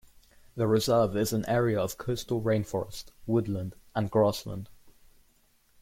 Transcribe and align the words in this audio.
The 0.55 0.65
reserve 0.65 1.15
is 1.15 1.31
an 1.31 1.45
area 1.47 1.79
of 1.79 1.99
coastal 1.99 2.41
rainforest, 2.41 3.09
woodland 3.27 3.75
and 3.93 4.09
grassland. 4.09 4.67